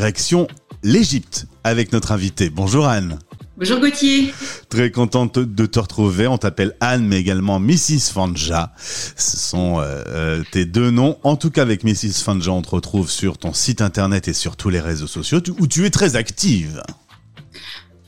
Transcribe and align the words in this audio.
direction 0.00 0.48
l'Égypte 0.82 1.44
avec 1.62 1.92
notre 1.92 2.12
invité. 2.12 2.48
Bonjour 2.48 2.88
Anne. 2.88 3.18
Bonjour 3.58 3.80
Gauthier. 3.80 4.32
Très 4.70 4.90
contente 4.90 5.38
de 5.38 5.66
te 5.66 5.78
retrouver. 5.78 6.26
On 6.26 6.38
t'appelle 6.38 6.74
Anne, 6.80 7.04
mais 7.06 7.18
également 7.18 7.60
Mrs. 7.60 8.10
Fanja. 8.10 8.72
Ce 8.78 9.36
sont 9.36 9.78
euh, 9.78 10.02
euh, 10.06 10.42
tes 10.52 10.64
deux 10.64 10.90
noms. 10.90 11.18
En 11.22 11.36
tout 11.36 11.50
cas, 11.50 11.60
avec 11.60 11.84
Mrs. 11.84 12.22
Fanja, 12.24 12.50
on 12.50 12.62
te 12.62 12.70
retrouve 12.70 13.10
sur 13.10 13.36
ton 13.36 13.52
site 13.52 13.82
internet 13.82 14.26
et 14.26 14.32
sur 14.32 14.56
tous 14.56 14.70
les 14.70 14.80
réseaux 14.80 15.06
sociaux 15.06 15.40
où 15.58 15.66
tu 15.66 15.84
es 15.84 15.90
très 15.90 16.16
active. 16.16 16.82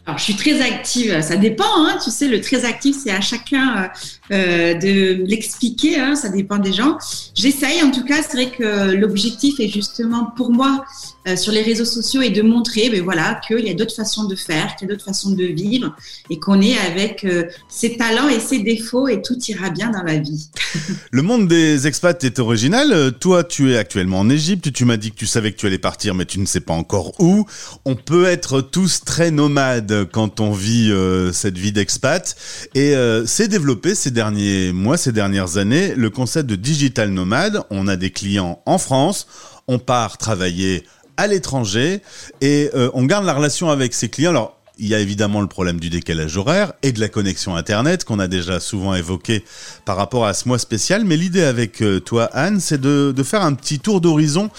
Alors, 0.07 0.17
je 0.17 0.25
suis 0.25 0.37
très 0.37 0.63
active, 0.63 1.21
ça 1.21 1.37
dépend, 1.37 1.87
hein, 1.87 1.99
tu 2.03 2.11
sais, 2.11 2.27
le 2.27 2.41
très 2.41 2.65
actif, 2.65 2.97
c'est 3.05 3.13
à 3.13 3.21
chacun 3.21 3.91
euh, 4.33 4.73
de 4.73 5.25
l'expliquer, 5.27 6.01
hein, 6.01 6.15
ça 6.15 6.31
dépend 6.31 6.57
des 6.57 6.73
gens. 6.73 6.97
J'essaye, 7.35 7.83
en 7.83 7.91
tout 7.91 8.05
cas, 8.05 8.23
c'est 8.23 8.33
vrai 8.33 8.51
que 8.51 8.95
l'objectif 8.95 9.61
est 9.61 9.69
justement 9.69 10.33
pour 10.37 10.51
moi 10.51 10.87
euh, 11.29 11.37
sur 11.37 11.53
les 11.53 11.61
réseaux 11.61 11.85
sociaux 11.85 12.23
et 12.23 12.31
de 12.31 12.41
montrer 12.41 12.89
ben 12.89 13.03
voilà, 13.03 13.41
qu'il 13.47 13.61
y 13.61 13.71
a 13.71 13.75
d'autres 13.75 13.95
façons 13.95 14.25
de 14.25 14.35
faire, 14.35 14.75
qu'il 14.75 14.89
y 14.89 14.91
a 14.91 14.95
d'autres 14.95 15.05
façons 15.05 15.33
de 15.33 15.45
vivre 15.45 15.95
et 16.31 16.39
qu'on 16.39 16.63
est 16.63 16.79
avec 16.79 17.25
euh, 17.25 17.45
ses 17.69 17.99
talents 17.99 18.29
et 18.29 18.41
ses 18.41 18.61
défauts 18.61 19.07
et 19.07 19.21
tout 19.21 19.39
ira 19.49 19.69
bien 19.69 19.91
dans 19.91 20.03
la 20.03 20.17
vie. 20.17 20.49
Le 21.11 21.21
monde 21.21 21.47
des 21.47 21.87
expats 21.87 22.25
est 22.25 22.39
original. 22.39 23.13
Toi, 23.21 23.45
tu 23.45 23.73
es 23.73 23.77
actuellement 23.77 24.21
en 24.21 24.31
Égypte. 24.31 24.73
Tu 24.73 24.87
m'as 24.87 24.97
dit 24.97 25.11
que 25.11 25.17
tu 25.17 25.27
savais 25.27 25.53
que 25.53 25.59
tu 25.59 25.67
allais 25.67 25.79
partir, 25.79 26.15
mais 26.15 26.25
tu 26.25 26.41
ne 26.41 26.47
sais 26.47 26.61
pas 26.61 26.73
encore 26.73 27.21
où. 27.21 27.45
On 27.85 27.97
peut 27.97 28.25
être 28.25 28.63
tous 28.63 29.05
très 29.05 29.31
nomades 29.31 30.09
quand 30.11 30.41
on 30.41 30.53
vit 30.53 30.91
cette 31.33 31.59
vie 31.59 31.73
d'expat. 31.73 32.35
Et 32.75 32.95
c'est 33.27 33.49
développé 33.49 33.95
ces 33.95 34.11
mois, 34.73 34.97
ces 34.97 35.13
dernières 35.13 35.57
années, 35.57 35.95
le 35.95 36.11
concept 36.11 36.49
de 36.49 36.57
digital 36.57 37.11
nomade. 37.11 37.63
On 37.71 37.89
a 37.89 37.97
des 37.97 38.11
clients 38.11 38.63
en 38.67 38.79
France. 38.79 39.27
On 39.69 39.79
part 39.79 40.19
travailler 40.19 40.85
à 41.17 41.27
l'étranger 41.27 42.01
et 42.41 42.71
euh, 42.75 42.91
on 42.95 43.05
garde 43.05 43.25
la 43.25 43.35
relation 43.35 43.71
avec 43.71 43.95
ses 43.95 44.09
clients. 44.09 44.53
Il 44.79 44.89
y 44.89 44.95
a 44.95 45.01
évidemment 45.01 45.41
le 45.41 45.47
problème 45.47 45.79
du 45.79 45.91
décalage 45.91 46.37
horaire 46.37 46.73
et 46.83 46.93
de 46.93 47.01
la 47.01 47.09
connexion 47.09 47.57
Internet 47.57 48.05
qu'on 48.05 48.19
a 48.19 48.29
déjà 48.29 48.59
souvent 48.59 48.95
évoqué 48.95 49.45
par 49.85 49.97
rapport 49.97 50.27
à 50.27 50.35
ce 50.35 50.49
mois 50.49 50.59
spécial. 50.59 51.05
Mais 51.05 51.17
l'idée 51.17 51.43
avec 51.43 51.83
euh, 51.83 52.01
toi, 52.01 52.25
Anne, 52.33 52.59
c'est 52.61 52.81
de, 52.81 53.15
faire 53.23 53.43
un 53.43 53.55
petit 53.55 53.79
tour 53.79 54.01
d'horizon 54.01 54.51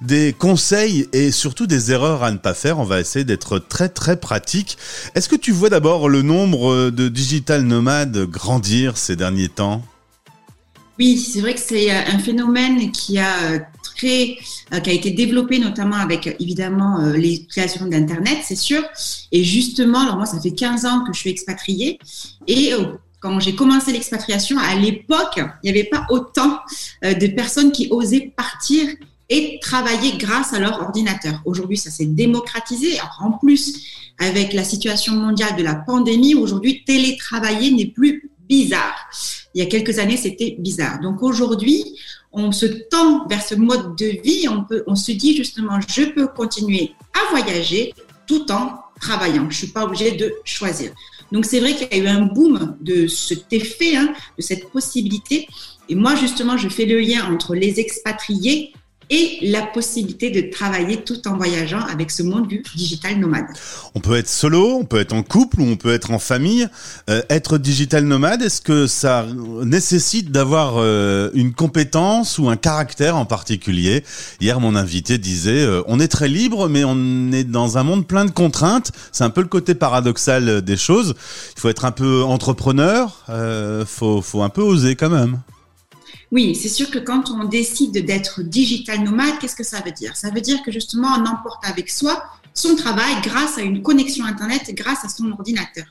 des 0.00 0.32
conseils 0.32 1.08
et 1.12 1.30
surtout 1.30 1.66
des 1.66 1.92
erreurs 1.92 2.22
à 2.22 2.30
ne 2.30 2.38
pas 2.38 2.54
faire. 2.54 2.78
On 2.78 2.84
va 2.84 3.00
essayer 3.00 3.24
d'être 3.24 3.58
très 3.58 3.88
très 3.88 4.16
pratique. 4.16 4.78
Est-ce 5.14 5.28
que 5.28 5.36
tu 5.36 5.52
vois 5.52 5.68
d'abord 5.68 6.08
le 6.08 6.22
nombre 6.22 6.90
de 6.90 7.08
digital 7.08 7.62
nomades 7.62 8.24
grandir 8.26 8.96
ces 8.96 9.16
derniers 9.16 9.48
temps? 9.48 9.82
Oui, 10.98 11.18
c'est 11.18 11.40
vrai 11.40 11.54
que 11.54 11.60
c'est 11.60 11.90
euh, 11.90 12.00
un 12.14 12.18
phénomène 12.18 12.90
qui 12.90 13.18
a 13.18 13.58
euh, 14.04 14.80
qui 14.80 14.90
a 14.90 14.92
été 14.92 15.10
développé 15.10 15.58
notamment 15.58 15.96
avec 15.96 16.36
évidemment 16.40 17.00
euh, 17.00 17.12
les 17.12 17.46
créations 17.46 17.86
d'Internet, 17.86 18.38
c'est 18.44 18.56
sûr. 18.56 18.82
Et 19.32 19.44
justement, 19.44 20.00
alors 20.00 20.16
moi, 20.16 20.26
ça 20.26 20.40
fait 20.40 20.52
15 20.52 20.84
ans 20.86 21.04
que 21.04 21.12
je 21.12 21.18
suis 21.20 21.30
expatriée 21.30 21.98
et 22.46 22.72
quand 23.20 23.40
j'ai 23.40 23.54
commencé 23.54 23.92
l'expatriation, 23.92 24.58
à 24.58 24.74
l'époque, 24.76 25.40
il 25.62 25.72
n'y 25.72 25.78
avait 25.78 25.88
pas 25.88 26.06
autant 26.10 26.60
de 27.02 27.26
personnes 27.28 27.72
qui 27.72 27.88
osaient 27.90 28.32
partir 28.36 28.86
et 29.28 29.58
travailler 29.60 30.16
grâce 30.16 30.52
à 30.52 30.58
leur 30.58 30.80
ordinateur. 30.80 31.40
Aujourd'hui, 31.44 31.76
ça 31.76 31.90
s'est 31.90 32.06
démocratisé. 32.06 32.98
En 33.20 33.32
plus, 33.32 33.82
avec 34.18 34.52
la 34.52 34.64
situation 34.64 35.14
mondiale 35.14 35.56
de 35.56 35.62
la 35.62 35.74
pandémie, 35.74 36.34
aujourd'hui, 36.34 36.84
télétravailler 36.84 37.70
n'est 37.72 37.86
plus 37.86 38.30
bizarre. 38.48 38.94
Il 39.54 39.62
y 39.62 39.66
a 39.66 39.66
quelques 39.66 39.98
années, 39.98 40.16
c'était 40.16 40.56
bizarre. 40.58 41.00
Donc 41.00 41.22
aujourd'hui, 41.22 41.84
on 42.36 42.52
se 42.52 42.66
tend 42.66 43.26
vers 43.26 43.42
ce 43.42 43.54
mode 43.54 43.96
de 43.96 44.20
vie. 44.22 44.46
On, 44.48 44.62
peut, 44.62 44.84
on 44.86 44.94
se 44.94 45.10
dit 45.12 45.34
justement, 45.34 45.80
je 45.88 46.02
peux 46.02 46.28
continuer 46.28 46.92
à 47.14 47.30
voyager 47.30 47.94
tout 48.26 48.52
en 48.52 48.78
travaillant. 49.00 49.42
Je 49.44 49.56
ne 49.56 49.64
suis 49.64 49.66
pas 49.68 49.84
obligée 49.84 50.12
de 50.12 50.32
choisir. 50.44 50.92
Donc 51.32 51.46
c'est 51.46 51.60
vrai 51.60 51.74
qu'il 51.74 51.88
y 51.90 52.00
a 52.00 52.04
eu 52.04 52.06
un 52.06 52.26
boom 52.26 52.76
de 52.80 53.06
cet 53.06 53.52
effet, 53.52 53.96
hein, 53.96 54.12
de 54.36 54.42
cette 54.42 54.70
possibilité. 54.70 55.48
Et 55.88 55.94
moi, 55.94 56.14
justement, 56.14 56.56
je 56.56 56.68
fais 56.68 56.84
le 56.84 57.00
lien 57.00 57.24
entre 57.32 57.54
les 57.54 57.80
expatriés 57.80 58.72
et 59.10 59.38
la 59.42 59.62
possibilité 59.62 60.30
de 60.30 60.50
travailler 60.50 61.02
tout 61.02 61.26
en 61.28 61.36
voyageant 61.36 61.80
avec 61.80 62.10
ce 62.10 62.22
monde 62.22 62.48
du 62.48 62.62
digital 62.74 63.18
nomade. 63.18 63.46
On 63.94 64.00
peut 64.00 64.16
être 64.16 64.28
solo, 64.28 64.78
on 64.80 64.84
peut 64.84 64.98
être 64.98 65.12
en 65.12 65.22
couple 65.22 65.60
ou 65.60 65.64
on 65.64 65.76
peut 65.76 65.92
être 65.92 66.10
en 66.10 66.18
famille. 66.18 66.68
Euh, 67.08 67.22
être 67.30 67.58
digital 67.58 68.04
nomade, 68.04 68.42
est-ce 68.42 68.60
que 68.60 68.86
ça 68.86 69.26
nécessite 69.64 70.30
d'avoir 70.32 70.74
euh, 70.76 71.30
une 71.34 71.52
compétence 71.52 72.38
ou 72.38 72.48
un 72.48 72.56
caractère 72.56 73.16
en 73.16 73.24
particulier? 73.24 74.04
Hier, 74.40 74.58
mon 74.60 74.74
invité 74.74 75.18
disait, 75.18 75.62
euh, 75.62 75.82
on 75.86 76.00
est 76.00 76.08
très 76.08 76.28
libre, 76.28 76.68
mais 76.68 76.84
on 76.84 77.32
est 77.32 77.44
dans 77.44 77.78
un 77.78 77.84
monde 77.84 78.06
plein 78.06 78.24
de 78.24 78.30
contraintes. 78.30 78.92
C'est 79.12 79.24
un 79.24 79.30
peu 79.30 79.40
le 79.40 79.48
côté 79.48 79.74
paradoxal 79.74 80.62
des 80.62 80.76
choses. 80.76 81.14
Il 81.56 81.60
faut 81.60 81.68
être 81.68 81.84
un 81.84 81.92
peu 81.92 82.22
entrepreneur, 82.24 83.24
faut, 83.86 84.22
faut 84.22 84.42
un 84.42 84.48
peu 84.48 84.62
oser 84.62 84.96
quand 84.96 85.10
même. 85.10 85.38
Oui, 86.36 86.54
c'est 86.54 86.68
sûr 86.68 86.90
que 86.90 86.98
quand 86.98 87.30
on 87.30 87.44
décide 87.44 88.04
d'être 88.04 88.42
digital 88.42 89.02
nomade, 89.02 89.38
qu'est-ce 89.40 89.56
que 89.56 89.64
ça 89.64 89.80
veut 89.80 89.90
dire? 89.90 90.14
Ça 90.18 90.28
veut 90.28 90.42
dire 90.42 90.62
que 90.62 90.70
justement, 90.70 91.08
on 91.16 91.24
emporte 91.24 91.64
avec 91.64 91.88
soi 91.88 92.22
son 92.52 92.76
travail 92.76 93.14
grâce 93.22 93.56
à 93.56 93.62
une 93.62 93.80
connexion 93.80 94.26
Internet, 94.26 94.70
grâce 94.74 95.02
à 95.02 95.08
son 95.08 95.32
ordinateur. 95.32 95.86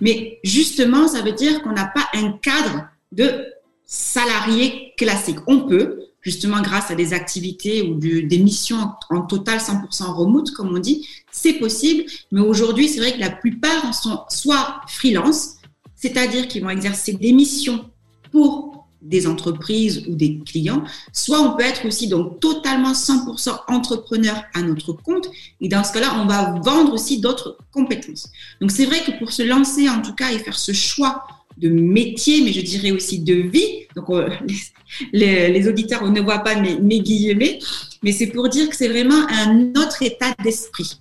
Mais 0.00 0.38
justement, 0.44 1.08
ça 1.08 1.20
veut 1.22 1.32
dire 1.32 1.62
qu'on 1.62 1.72
n'a 1.72 1.86
pas 1.86 2.06
un 2.14 2.30
cadre 2.30 2.84
de 3.10 3.44
salarié 3.86 4.94
classique. 4.96 5.38
On 5.48 5.66
peut, 5.66 5.98
justement 6.20 6.62
grâce 6.62 6.92
à 6.92 6.94
des 6.94 7.12
activités 7.12 7.82
ou 7.82 7.96
des 7.96 8.38
missions 8.38 8.92
en 9.10 9.22
total 9.22 9.58
100% 9.58 10.14
remote, 10.14 10.52
comme 10.52 10.76
on 10.76 10.78
dit, 10.78 11.08
c'est 11.32 11.54
possible. 11.54 12.04
Mais 12.30 12.40
aujourd'hui, 12.40 12.88
c'est 12.88 13.00
vrai 13.00 13.14
que 13.14 13.20
la 13.20 13.30
plupart 13.30 13.92
sont 13.92 14.20
soit 14.28 14.80
freelance, 14.86 15.56
c'est-à-dire 15.96 16.46
qu'ils 16.46 16.62
vont 16.62 16.70
exercer 16.70 17.14
des 17.14 17.32
missions 17.32 17.90
pour 18.30 18.77
des 19.02 19.26
entreprises 19.26 20.04
ou 20.08 20.14
des 20.14 20.38
clients, 20.38 20.82
soit 21.12 21.40
on 21.40 21.56
peut 21.56 21.62
être 21.62 21.86
aussi 21.86 22.08
donc 22.08 22.40
totalement 22.40 22.92
100% 22.92 23.60
entrepreneur 23.68 24.42
à 24.54 24.62
notre 24.62 24.92
compte. 24.92 25.28
Et 25.60 25.68
dans 25.68 25.84
ce 25.84 25.92
cas-là, 25.92 26.20
on 26.20 26.26
va 26.26 26.58
vendre 26.64 26.92
aussi 26.94 27.20
d'autres 27.20 27.58
compétences. 27.72 28.30
Donc 28.60 28.70
c'est 28.70 28.86
vrai 28.86 29.00
que 29.04 29.18
pour 29.18 29.32
se 29.32 29.42
lancer 29.42 29.88
en 29.88 30.02
tout 30.02 30.14
cas 30.14 30.32
et 30.32 30.38
faire 30.38 30.58
ce 30.58 30.72
choix 30.72 31.24
de 31.58 31.68
métier, 31.68 32.42
mais 32.42 32.52
je 32.52 32.60
dirais 32.60 32.92
aussi 32.92 33.18
de 33.20 33.34
vie, 33.34 33.86
donc 33.96 34.10
euh, 34.10 34.28
les, 35.12 35.68
auditeurs 35.68 36.02
on 36.02 36.10
ne 36.10 36.20
voient 36.20 36.38
pas 36.38 36.54
mes, 36.60 36.78
mes 36.78 37.00
guillemets, 37.00 37.58
mais 38.02 38.12
c'est 38.12 38.28
pour 38.28 38.48
dire 38.48 38.68
que 38.68 38.76
c'est 38.76 38.88
vraiment 38.88 39.26
un 39.28 39.70
autre 39.70 40.02
état 40.02 40.34
d'esprit. 40.42 41.00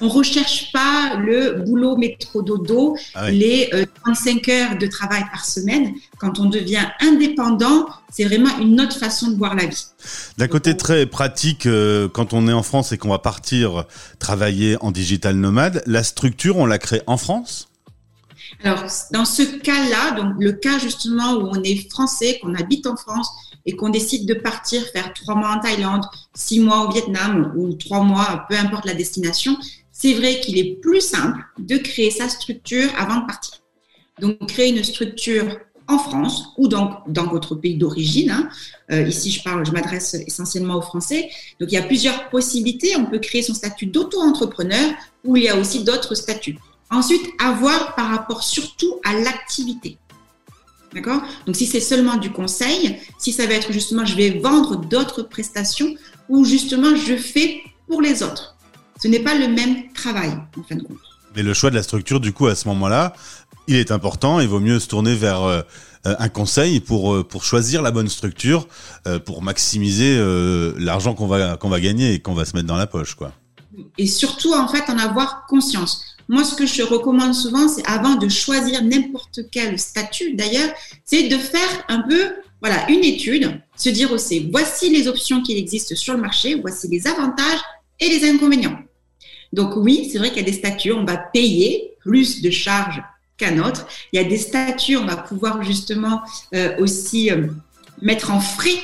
On 0.00 0.08
recherche 0.08 0.72
pas 0.72 1.16
le 1.16 1.62
boulot 1.64 1.96
métro 1.96 2.42
dodo, 2.42 2.96
ah 3.14 3.30
les 3.30 3.70
35 4.04 4.48
euh, 4.48 4.52
heures 4.52 4.78
de 4.78 4.86
travail 4.86 5.24
par 5.30 5.44
semaine. 5.44 5.92
Quand 6.18 6.38
on 6.38 6.46
devient 6.46 6.86
indépendant, 7.00 7.86
c'est 8.10 8.24
vraiment 8.24 8.58
une 8.58 8.80
autre 8.80 8.98
façon 8.98 9.30
de 9.30 9.36
voir 9.36 9.54
la 9.54 9.66
vie. 9.66 9.86
D'un 10.38 10.48
côté 10.48 10.76
très 10.76 11.06
pratique, 11.06 11.66
euh, 11.66 12.08
quand 12.08 12.32
on 12.32 12.48
est 12.48 12.52
en 12.52 12.62
France 12.62 12.92
et 12.92 12.98
qu'on 12.98 13.10
va 13.10 13.18
partir 13.18 13.84
travailler 14.18 14.76
en 14.80 14.90
digital 14.90 15.36
nomade, 15.36 15.82
la 15.86 16.02
structure, 16.02 16.56
on 16.56 16.66
la 16.66 16.78
crée 16.78 17.02
en 17.06 17.16
France? 17.16 17.68
Alors, 18.64 18.84
dans 19.12 19.24
ce 19.24 19.42
cas-là, 19.42 20.20
donc 20.20 20.34
le 20.38 20.52
cas 20.52 20.78
justement 20.78 21.34
où 21.34 21.48
on 21.50 21.62
est 21.62 21.90
français, 21.90 22.38
qu'on 22.42 22.54
habite 22.54 22.86
en 22.86 22.96
France 22.96 23.30
et 23.66 23.76
qu'on 23.76 23.88
décide 23.88 24.26
de 24.26 24.34
partir 24.34 24.82
faire 24.92 25.12
trois 25.14 25.34
mois 25.34 25.56
en 25.56 25.60
Thaïlande, 25.60 26.04
six 26.34 26.60
mois 26.60 26.86
au 26.86 26.92
Vietnam 26.92 27.52
ou 27.56 27.72
trois 27.74 28.02
mois, 28.02 28.46
peu 28.48 28.56
importe 28.56 28.86
la 28.86 28.94
destination, 28.94 29.56
c'est 30.00 30.14
vrai 30.14 30.40
qu'il 30.40 30.58
est 30.58 30.80
plus 30.80 31.02
simple 31.02 31.40
de 31.58 31.76
créer 31.76 32.10
sa 32.10 32.28
structure 32.28 32.88
avant 32.96 33.20
de 33.20 33.26
partir. 33.26 33.60
Donc, 34.18 34.46
créer 34.48 34.70
une 34.70 34.82
structure 34.82 35.58
en 35.88 35.98
France 35.98 36.44
ou 36.56 36.68
donc 36.68 36.90
dans 37.06 37.26
votre 37.26 37.54
pays 37.54 37.76
d'origine. 37.76 38.30
Hein. 38.30 38.48
Euh, 38.92 39.02
ici, 39.02 39.30
je 39.30 39.42
parle, 39.42 39.66
je 39.66 39.72
m'adresse 39.72 40.14
essentiellement 40.14 40.76
aux 40.76 40.82
Français. 40.82 41.28
Donc, 41.58 41.70
il 41.70 41.74
y 41.74 41.78
a 41.78 41.82
plusieurs 41.82 42.30
possibilités. 42.30 42.96
On 42.96 43.04
peut 43.06 43.18
créer 43.18 43.42
son 43.42 43.52
statut 43.52 43.86
d'auto-entrepreneur 43.86 44.94
ou 45.24 45.36
il 45.36 45.44
y 45.44 45.48
a 45.48 45.56
aussi 45.58 45.84
d'autres 45.84 46.14
statuts. 46.14 46.56
Ensuite, 46.90 47.26
avoir 47.38 47.94
par 47.94 48.08
rapport 48.08 48.42
surtout 48.42 49.00
à 49.04 49.12
l'activité. 49.12 49.98
D'accord? 50.94 51.22
Donc, 51.44 51.56
si 51.56 51.66
c'est 51.66 51.80
seulement 51.80 52.16
du 52.16 52.30
conseil, 52.30 52.96
si 53.18 53.32
ça 53.32 53.46
va 53.46 53.52
être 53.52 53.70
justement, 53.70 54.06
je 54.06 54.16
vais 54.16 54.30
vendre 54.30 54.76
d'autres 54.76 55.22
prestations 55.22 55.94
ou 56.30 56.44
justement, 56.46 56.96
je 56.96 57.16
fais 57.16 57.60
pour 57.86 58.00
les 58.00 58.22
autres. 58.22 58.56
Ce 59.02 59.08
n'est 59.08 59.20
pas 59.20 59.34
le 59.34 59.48
même 59.48 59.92
travail, 59.92 60.30
en 60.30 60.62
fin 60.62 60.76
de 60.76 60.82
compte. 60.82 60.98
Mais 61.34 61.42
le 61.42 61.54
choix 61.54 61.70
de 61.70 61.76
la 61.76 61.82
structure, 61.82 62.20
du 62.20 62.32
coup, 62.32 62.46
à 62.46 62.54
ce 62.54 62.68
moment-là, 62.68 63.14
il 63.68 63.76
est 63.76 63.90
important. 63.90 64.40
Il 64.40 64.48
vaut 64.48 64.60
mieux 64.60 64.80
se 64.80 64.88
tourner 64.88 65.14
vers 65.14 65.42
euh, 65.42 65.62
un 66.04 66.28
conseil 66.28 66.80
pour, 66.80 67.14
euh, 67.14 67.24
pour 67.24 67.44
choisir 67.44 67.82
la 67.82 67.90
bonne 67.90 68.08
structure, 68.08 68.66
euh, 69.06 69.18
pour 69.18 69.42
maximiser 69.42 70.18
l'argent 70.78 71.14
qu'on 71.14 71.26
va, 71.26 71.56
qu'on 71.56 71.68
va 71.68 71.80
gagner 71.80 72.14
et 72.14 72.20
qu'on 72.20 72.34
va 72.34 72.44
se 72.44 72.54
mettre 72.56 72.66
dans 72.66 72.76
la 72.76 72.86
poche. 72.86 73.14
Quoi. 73.14 73.32
Et 73.96 74.06
surtout, 74.06 74.52
en 74.52 74.68
fait, 74.68 74.90
en 74.90 74.98
avoir 74.98 75.46
conscience. 75.46 76.04
Moi, 76.28 76.44
ce 76.44 76.54
que 76.54 76.66
je 76.66 76.82
recommande 76.82 77.34
souvent, 77.34 77.68
c'est 77.68 77.86
avant 77.86 78.14
de 78.14 78.28
choisir 78.28 78.84
n'importe 78.84 79.40
quel 79.50 79.78
statut, 79.78 80.34
d'ailleurs, 80.34 80.70
c'est 81.04 81.28
de 81.28 81.36
faire 81.36 81.84
un 81.88 82.02
peu 82.02 82.34
voilà, 82.60 82.88
une 82.90 83.02
étude, 83.04 83.60
se 83.76 83.88
dire 83.88 84.12
aussi, 84.12 84.48
voici 84.52 84.90
les 84.90 85.08
options 85.08 85.42
qui 85.42 85.56
existent 85.56 85.94
sur 85.96 86.14
le 86.14 86.20
marché, 86.20 86.56
voici 86.60 86.88
les 86.88 87.06
avantages 87.06 87.60
et 87.98 88.08
les 88.08 88.28
inconvénients. 88.28 88.78
Donc 89.52 89.76
oui, 89.76 90.08
c'est 90.10 90.18
vrai 90.18 90.28
qu'il 90.28 90.38
y 90.38 90.42
a 90.42 90.50
des 90.50 90.52
statuts, 90.52 90.92
on 90.92 91.04
va 91.04 91.16
payer 91.16 91.92
plus 92.00 92.42
de 92.42 92.50
charges 92.50 93.02
qu'un 93.36 93.58
autre. 93.58 93.86
Il 94.12 94.20
y 94.20 94.24
a 94.24 94.28
des 94.28 94.36
statuts, 94.36 94.96
on 94.96 95.06
va 95.06 95.16
pouvoir 95.16 95.62
justement 95.62 96.22
euh, 96.54 96.76
aussi 96.78 97.30
euh, 97.30 97.48
mettre 98.00 98.30
en 98.30 98.40
frais, 98.40 98.78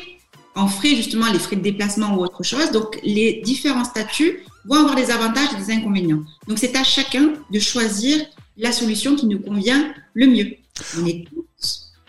en 0.54 0.66
frais 0.66 0.96
justement 0.96 1.30
les 1.32 1.38
frais 1.38 1.56
de 1.56 1.62
déplacement 1.62 2.16
ou 2.16 2.22
autre 2.22 2.42
chose. 2.42 2.70
Donc 2.72 2.98
les 3.02 3.42
différents 3.44 3.84
statuts 3.84 4.40
vont 4.64 4.76
avoir 4.76 4.96
des 4.96 5.10
avantages 5.10 5.48
et 5.54 5.64
des 5.64 5.70
inconvénients. 5.72 6.22
Donc 6.48 6.58
c'est 6.58 6.76
à 6.76 6.84
chacun 6.84 7.34
de 7.50 7.58
choisir 7.58 8.18
la 8.56 8.72
solution 8.72 9.14
qui 9.14 9.26
nous 9.26 9.40
convient 9.40 9.92
le 10.14 10.26
mieux. 10.26 10.56
On 11.00 11.06
est 11.06 11.24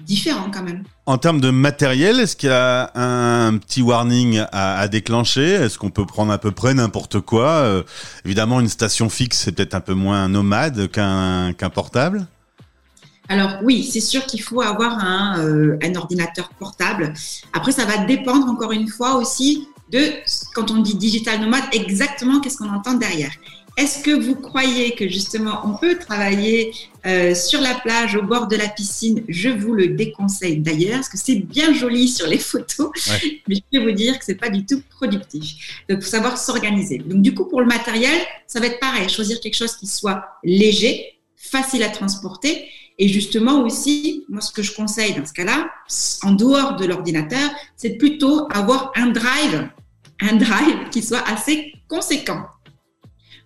tous 0.07 0.13
différents 0.13 0.49
quand 0.51 0.63
même. 0.63 0.83
En 1.05 1.17
termes 1.17 1.41
de 1.41 1.49
matériel, 1.49 2.19
est-ce 2.19 2.35
qu'il 2.35 2.49
y 2.49 2.53
a 2.53 2.91
un 2.95 3.57
petit 3.57 3.81
warning 3.81 4.43
à, 4.51 4.87
déclencher? 4.87 5.45
Est-ce 5.45 5.77
qu'on 5.77 5.89
peut 5.89 6.05
prendre 6.05 6.31
à 6.31 6.37
peu 6.37 6.51
près 6.51 6.73
n'importe 6.73 7.19
quoi? 7.19 7.47
Euh, 7.47 7.83
Évidemment, 8.25 8.59
une 8.59 8.69
station 8.69 9.09
fixe, 9.09 9.39
c'est 9.39 9.51
peut-être 9.51 9.75
un 9.75 9.81
peu 9.81 9.93
moins 9.93 10.27
nomade 10.27 10.89
qu'un 10.89 11.69
portable. 11.73 12.27
Alors 13.29 13.57
oui, 13.61 13.83
c'est 13.83 13.99
sûr 13.99 14.25
qu'il 14.25 14.41
faut 14.41 14.61
avoir 14.61 14.99
un, 14.99 15.39
euh, 15.39 15.77
un, 15.83 15.95
ordinateur 15.95 16.49
portable. 16.57 17.13
Après, 17.51 17.73
ça 17.73 17.85
va 17.85 18.05
dépendre 18.05 18.47
encore 18.47 18.71
une 18.71 18.87
fois 18.87 19.15
aussi 19.15 19.67
de, 19.91 19.99
quand 20.53 20.71
on 20.71 20.77
dit 20.77 20.95
digital 20.95 21.39
nomade, 21.41 21.63
exactement 21.73 22.39
qu'est-ce 22.39 22.57
qu'on 22.57 22.69
entend 22.69 22.93
derrière. 22.93 23.31
Est-ce 23.77 23.99
que 23.99 24.09
vous 24.09 24.33
croyez 24.33 24.95
que 24.95 25.07
justement 25.07 25.61
on 25.63 25.77
peut 25.77 25.99
travailler 25.99 26.73
euh, 27.05 27.35
sur 27.35 27.61
la 27.61 27.75
plage, 27.75 28.15
au 28.15 28.23
bord 28.23 28.47
de 28.47 28.55
la 28.55 28.67
piscine? 28.67 29.23
Je 29.29 29.49
vous 29.49 29.73
le 29.73 29.89
déconseille 29.89 30.57
d'ailleurs, 30.57 30.95
parce 30.95 31.09
que 31.09 31.17
c'est 31.17 31.35
bien 31.35 31.71
joli 31.73 32.09
sur 32.09 32.25
les 32.25 32.39
photos, 32.51 32.89
mais 33.47 33.55
je 33.55 33.61
peux 33.71 33.83
vous 33.83 33.91
dire 33.91 34.17
que 34.17 34.25
c'est 34.25 34.35
pas 34.35 34.49
du 34.49 34.65
tout 34.65 34.81
productif. 34.89 35.83
Donc, 35.87 36.01
faut 36.01 36.09
savoir 36.09 36.39
s'organiser. 36.39 36.97
Donc, 36.97 37.21
du 37.21 37.35
coup, 37.35 37.45
pour 37.45 37.61
le 37.61 37.67
matériel, 37.67 38.19
ça 38.47 38.59
va 38.59 38.65
être 38.65 38.79
pareil. 38.79 39.09
Choisir 39.09 39.39
quelque 39.39 39.55
chose 39.55 39.75
qui 39.75 39.85
soit 39.85 40.23
léger, 40.43 41.19
facile 41.35 41.83
à 41.83 41.89
transporter. 41.89 42.65
Et 42.97 43.07
justement 43.07 43.61
aussi, 43.61 44.25
moi, 44.27 44.41
ce 44.41 44.51
que 44.51 44.63
je 44.63 44.73
conseille 44.73 45.13
dans 45.13 45.25
ce 45.25 45.33
cas-là, 45.33 45.69
en 46.23 46.31
dehors 46.31 46.77
de 46.77 46.85
l'ordinateur, 46.87 47.47
c'est 47.75 47.91
plutôt 47.91 48.47
avoir 48.51 48.91
un 48.95 49.11
drive, 49.11 49.69
un 50.19 50.35
drive 50.35 50.89
qui 50.89 51.03
soit 51.03 51.23
assez 51.29 51.73
conséquent. 51.87 52.43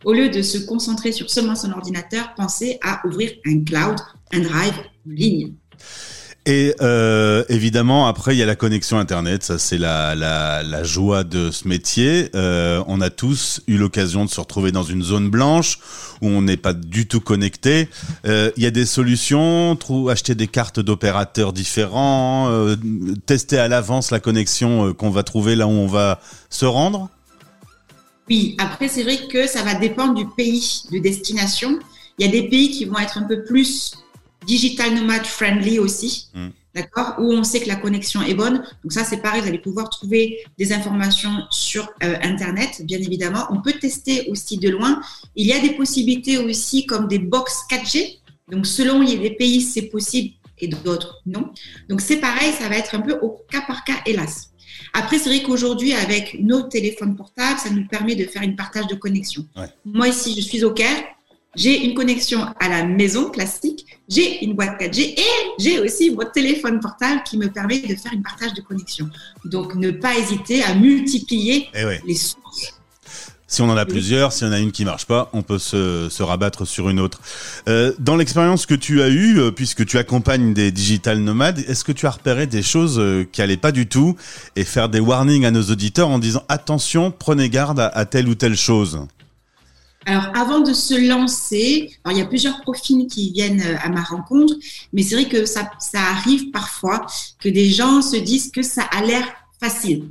Au 0.04 0.14
lieu 0.14 0.30
de 0.30 0.42
se 0.42 0.58
concentrer 0.58 1.12
sur 1.12 1.30
seulement 1.30 1.56
son 1.56 1.72
ordinateur, 1.72 2.34
pensez 2.36 2.80
à 2.84 3.06
ouvrir 3.06 3.32
un 3.46 3.64
cloud, 3.64 3.98
un 4.34 4.40
drive 4.40 4.74
en 5.08 5.12
ligne. 5.12 5.54
Et 6.48 6.74
euh, 6.82 7.44
évidemment, 7.50 8.08
après, 8.08 8.34
il 8.36 8.40
y 8.40 8.42
a 8.42 8.48
la 8.48 8.56
connexion 8.56 8.98
Internet. 8.98 9.44
Ça, 9.44 9.60
c'est 9.60 9.78
la, 9.78 10.16
la, 10.16 10.84
joie 10.84 11.24
de 11.24 11.52
ce 11.52 11.68
métier. 11.68 12.30
Euh, 12.36 12.84
on 12.88 13.00
a 13.00 13.12
tous 13.12 13.62
eu 13.68 13.78
l'occasion 13.78 14.26
de 14.26 14.30
se 14.32 14.40
retrouver 14.40 14.72
dans 14.72 14.82
une 14.82 15.04
zone 15.04 15.30
blanche 15.30 15.78
où 16.22 16.28
on 16.28 16.42
n'est 16.42 16.58
pas 16.58 16.74
du 16.74 17.08
tout 17.08 17.22
connecté. 17.22 17.90
Euh, 18.26 18.50
il 18.58 18.64
y 18.64 18.66
a 18.66 18.72
des 18.72 18.88
solutions, 18.88 19.78
acheter 20.10 20.34
des 20.34 20.48
cartes 20.48 20.80
d'opérateurs 20.80 21.54
différents, 21.54 22.50
tester 23.28 23.60
à 23.60 23.68
l'avance 23.68 24.10
la 24.10 24.20
connexion 24.20 24.96
qu'on 24.96 25.12
va 25.12 25.22
trouver 25.22 25.56
là 25.56 25.68
où 25.68 25.72
on 25.72 25.88
va 25.88 26.22
se 26.50 26.66
rendre. 26.66 27.10
Oui, 28.32 28.56
après, 28.60 28.88
c'est 28.88 29.04
vrai 29.04 29.28
que 29.28 29.46
ça 29.46 29.62
va 29.62 29.74
dépendre 29.74 30.14
du 30.14 30.26
pays 30.26 30.84
de 30.90 31.00
destination. 31.00 31.78
Il 32.18 32.26
y 32.26 32.30
a 32.30 32.32
des 32.32 32.48
pays 32.48 32.72
qui 32.72 32.86
vont 32.86 32.98
être 32.98 33.18
un 33.18 33.24
peu 33.24 33.44
plus 33.44 33.92
digital 34.48 34.96
nomad 34.96 35.26
friendly 35.26 35.80
aussi. 35.80 36.30
Mm. 36.34 36.48
D'accord 36.74 37.16
Où 37.20 37.34
on 37.34 37.44
sait 37.44 37.60
que 37.60 37.68
la 37.68 37.76
connexion 37.76 38.22
est 38.22 38.34
bonne. 38.34 38.64
Donc 38.84 38.94
ça, 38.94 39.04
c'est 39.04 39.18
pareil, 39.18 39.42
vous 39.42 39.50
allez 39.50 39.60
pouvoir 39.60 39.90
trouver 39.90 40.38
des 40.58 40.72
informations 40.72 41.42
sur 41.50 41.90
euh, 42.04 42.16
Internet, 42.22 42.82
bien 42.86 43.00
évidemment. 43.00 43.48
On 43.50 43.62
peut 43.62 43.74
tester 43.74 44.30
aussi 44.30 44.58
de 44.58 44.70
loin. 44.70 45.02
Il 45.36 45.46
y 45.46 45.52
a 45.52 45.60
des 45.60 45.72
possibilités 45.72 46.38
aussi 46.38 46.86
comme 46.86 47.10
des 47.10 47.20
box 47.20 47.66
4G. 47.70 48.20
Donc 48.50 48.66
selon 48.66 49.02
les 49.02 49.32
pays, 49.32 49.60
c'est 49.60 49.90
possible 49.90 50.36
et 50.58 50.70
d'autres, 50.70 51.22
non. 51.26 51.52
Donc 51.90 52.00
c'est 52.00 52.18
pareil, 52.18 52.54
ça 52.54 52.70
va 52.70 52.78
être 52.78 52.96
un 52.96 53.02
peu 53.02 53.20
au 53.22 53.44
cas 53.50 53.64
par 53.68 53.84
cas, 53.84 54.00
hélas. 54.06 54.51
Après, 54.94 55.18
c'est 55.18 55.30
vrai 55.30 55.44
qu'aujourd'hui, 55.44 55.94
avec 55.94 56.38
nos 56.40 56.62
téléphones 56.64 57.16
portables, 57.16 57.60
ça 57.60 57.70
nous 57.70 57.88
permet 57.88 58.16
de 58.16 58.26
faire 58.26 58.42
une 58.42 58.56
partage 58.56 58.88
de 58.88 58.96
connexion. 58.96 59.46
Moi, 59.86 60.10
ici, 60.10 60.34
je 60.36 60.42
suis 60.42 60.64
au 60.64 60.72
Caire. 60.72 61.04
J'ai 61.54 61.84
une 61.84 61.94
connexion 61.96 62.46
à 62.62 62.70
la 62.70 62.86
maison 62.86 63.30
classique, 63.30 63.86
j'ai 64.08 64.42
une 64.46 64.54
boîte 64.54 64.80
4G 64.80 65.20
et 65.20 65.24
j'ai 65.60 65.80
aussi 65.80 66.10
mon 66.12 66.24
téléphone 66.24 66.80
portable 66.80 67.24
qui 67.24 67.38
me 67.38 67.48
permet 67.48 67.80
de 67.80 67.94
faire 67.94 68.14
une 68.14 68.24
partage 68.24 68.54
de 68.54 68.62
connexion. 68.62 69.10
Donc, 69.44 69.76
ne 69.76 69.92
pas 69.92 70.18
hésiter 70.18 70.64
à 70.64 70.74
multiplier 70.76 71.68
eh 71.74 72.00
les 72.08 72.16
sources 72.16 72.81
si 73.52 73.62
on 73.62 73.70
en 73.70 73.76
a 73.76 73.86
plusieurs, 73.86 74.32
s'il 74.32 74.48
y 74.48 74.50
en 74.50 74.54
a 74.54 74.60
une 74.60 74.72
qui 74.72 74.86
marche 74.86 75.06
pas, 75.06 75.30
on 75.34 75.42
peut 75.42 75.60
se, 75.60 76.08
se 76.10 76.24
rabattre 76.24 76.66
sur 76.66 76.90
une 76.90 77.02
autre. 77.02 77.20
Euh, 77.68 77.92
dans 78.00 78.16
l'expérience 78.16 78.66
que 78.66 78.74
tu 78.74 79.02
as 79.02 79.10
eue, 79.10 79.40
euh, 79.40 79.52
puisque 79.52 79.86
tu 79.86 79.98
accompagnes 79.98 80.54
des 80.54 80.72
digital 80.72 81.20
nomades, 81.20 81.60
est-ce 81.68 81.84
que 81.84 81.92
tu 81.92 82.08
as 82.08 82.12
repéré 82.12 82.48
des 82.48 82.64
choses 82.64 82.98
euh, 82.98 83.28
qui 83.30 83.42
allaient 83.42 83.58
pas 83.58 83.74
du 83.74 83.88
tout 83.88 84.16
et 84.56 84.64
faire 84.64 84.88
des 84.88 85.02
warnings 85.02 85.46
à 85.46 85.52
nos 85.52 85.64
auditeurs 85.64 86.08
en 86.08 86.18
disant 86.18 86.44
attention, 86.48 87.12
prenez 87.12 87.50
garde 87.50 87.82
à, 87.82 88.06
telle 88.06 88.30
ou 88.30 88.36
telle 88.36 88.56
chose? 88.56 89.06
Alors, 90.06 90.30
avant 90.34 90.62
de 90.62 90.72
se 90.72 91.10
lancer, 91.10 91.92
il 92.10 92.18
y 92.18 92.22
a 92.22 92.26
plusieurs 92.26 92.62
profils 92.62 93.06
qui 93.08 93.34
viennent 93.34 93.78
à 93.84 93.90
ma 93.90 94.02
rencontre, 94.02 94.54
mais 94.94 95.04
c'est 95.04 95.16
vrai 95.16 95.26
que 95.26 95.46
ça, 95.46 95.70
ça 95.78 96.00
arrive 96.00 96.52
parfois 96.52 97.06
que 97.42 97.50
des 97.50 97.70
gens 97.70 98.02
se 98.02 98.16
disent 98.16 98.50
que 98.50 98.64
ça 98.64 98.84
a 98.84 99.04
l'air 99.04 99.26
facile. 99.60 100.06